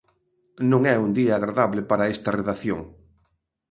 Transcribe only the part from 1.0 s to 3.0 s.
un día agradable para esta redacción.